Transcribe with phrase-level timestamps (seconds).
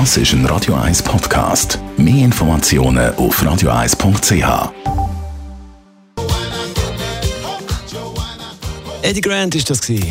[0.00, 1.78] Das ist ein Radio 1 Podcast.
[1.96, 4.72] Mehr Informationen auf radio1.ch.
[9.02, 10.10] Eddie Grant ist das gewesen.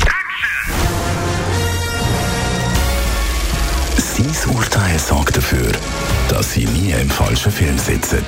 [3.97, 5.73] Sein Urteil sorgt dafür,
[6.29, 8.23] dass Sie nie im falschen Film sitzen.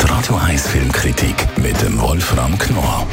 [0.00, 3.06] Die Radio 1 Filmkritik mit dem Wolfram Knorr.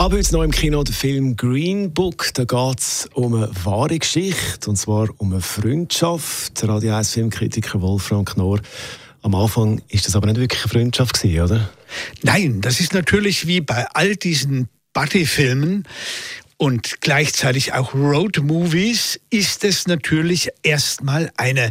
[0.00, 2.30] Aber jetzt noch im Kino der Film Green Book.
[2.32, 6.62] Da geht es um eine wahre Geschichte, und zwar um eine Freundschaft.
[6.62, 8.60] Der Radio 1 Filmkritiker Wolfram Knorr.
[9.20, 11.68] Am Anfang ist das aber nicht wirklich eine Freundschaft oder?
[12.22, 15.84] Nein, das ist natürlich wie bei all diesen Buddy-Filmen
[16.60, 21.70] und gleichzeitig auch Road-Movies ist es natürlich erstmal eine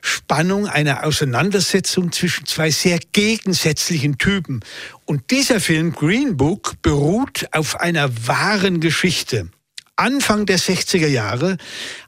[0.00, 4.60] Spannung, eine Auseinandersetzung zwischen zwei sehr gegensätzlichen Typen.
[5.04, 9.50] Und dieser Film Green Book beruht auf einer wahren Geschichte.
[9.96, 11.58] Anfang der 60er Jahre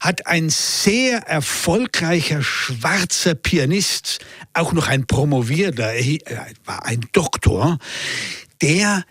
[0.01, 4.21] hat ein sehr erfolgreicher schwarzer Pianist,
[4.55, 7.79] auch noch ein Promovierter, er war ein Doktor,
[8.63, 9.05] der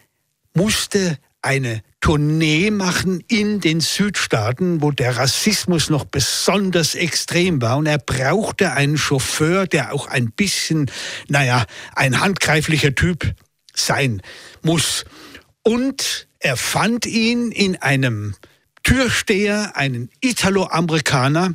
[0.55, 7.77] musste eine Tournee machen in den Südstaaten, wo der Rassismus noch besonders extrem war.
[7.77, 10.89] Und er brauchte einen Chauffeur, der auch ein bisschen,
[11.27, 13.35] naja, ein handgreiflicher Typ
[13.73, 14.21] sein
[14.63, 15.05] muss.
[15.63, 18.35] Und er fand ihn in einem
[18.83, 21.53] Türsteher, einen Italo-Amerikaner,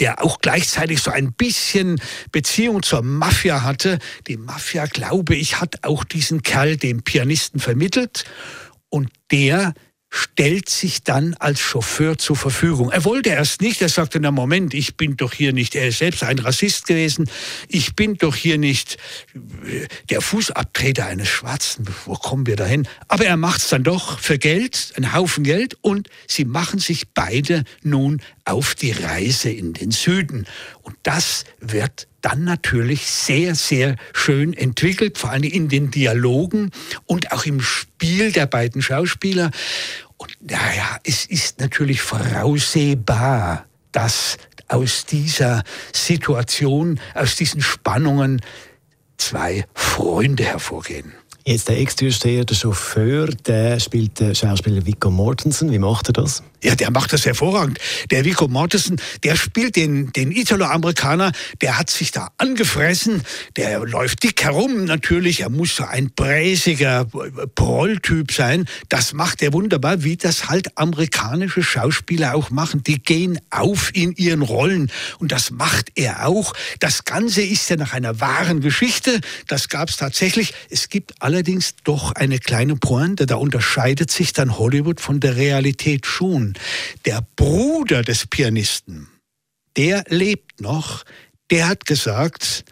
[0.00, 2.00] der auch gleichzeitig so ein bisschen
[2.32, 3.98] Beziehung zur Mafia hatte.
[4.26, 8.24] Die Mafia, glaube ich, hat auch diesen Kerl dem Pianisten vermittelt
[8.90, 9.74] und der
[10.10, 12.90] stellt sich dann als Chauffeur zur Verfügung.
[12.90, 15.98] Er wollte erst nicht, er sagte, na Moment, ich bin doch hier nicht, er ist
[15.98, 17.30] selbst ein Rassist gewesen,
[17.68, 18.96] ich bin doch hier nicht
[19.34, 22.88] äh, der Fußabtreter eines Schwarzen, wo kommen wir dahin?
[23.08, 27.08] Aber er macht es dann doch für Geld, einen Haufen Geld und sie machen sich
[27.12, 30.46] beide nun auf die Reise in den Süden.
[30.82, 36.70] Und das wird dann natürlich sehr, sehr schön entwickelt, vor allem in den Dialogen
[37.06, 39.50] und auch im Spiel der beiden Schauspieler.
[40.16, 44.36] Und naja, es ist natürlich voraussehbar, dass
[44.68, 45.62] aus dieser
[45.92, 48.42] Situation, aus diesen Spannungen
[49.16, 51.12] zwei Freunde hervorgehen.
[51.48, 55.72] Jetzt der Ex-Türsteher, der Chauffeur, der spielt der Schauspieler Vico Mortensen.
[55.72, 56.42] Wie macht er das?
[56.62, 57.78] Ja, der macht das hervorragend.
[58.10, 63.22] Der Vico Mortensen, der spielt den, den Italo-Amerikaner, der hat sich da angefressen,
[63.56, 67.06] der läuft dick herum natürlich, er muss so ein bräsiger
[67.54, 68.64] Prolltyp sein.
[68.88, 72.82] Das macht er wunderbar, wie das halt amerikanische Schauspieler auch machen.
[72.82, 76.54] Die gehen auf in ihren Rollen und das macht er auch.
[76.80, 80.54] Das Ganze ist ja nach einer wahren Geschichte, das gab es tatsächlich.
[80.70, 86.04] Es gibt allerdings doch eine kleine Pointe, da unterscheidet sich dann Hollywood von der Realität
[86.04, 86.54] schon.
[87.04, 89.06] Der Bruder des Pianisten,
[89.76, 91.04] der lebt noch,
[91.52, 92.64] der hat gesagt,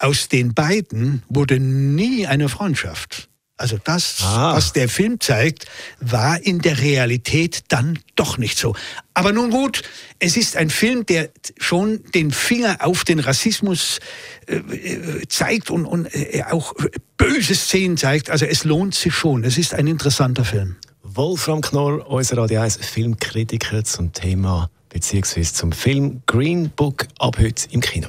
[0.00, 3.27] aus den beiden wurde nie eine Freundschaft.
[3.58, 4.54] Also das, ah.
[4.54, 5.66] was der Film zeigt,
[6.00, 8.74] war in der Realität dann doch nicht so.
[9.14, 9.82] Aber nun gut,
[10.20, 13.98] es ist ein Film, der schon den Finger auf den Rassismus
[14.46, 16.72] äh, äh zeigt und, und äh, auch
[17.16, 18.30] böse Szenen zeigt.
[18.30, 19.42] Also es lohnt sich schon.
[19.42, 20.76] Es ist ein interessanter Film.
[21.02, 25.42] Wolfram Knorr, unser Radio 1 Filmkritiker zum Thema bzw.
[25.42, 28.08] zum Film Green Book ab heute im Kino.